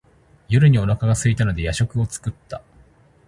[0.49, 2.63] 夜にお腹がすいたので夜食を作った。